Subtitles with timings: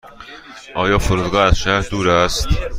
[0.75, 2.47] آیا فرودگاه از شهر دور است؟